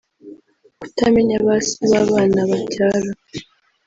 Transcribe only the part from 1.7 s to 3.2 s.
b’abana babyara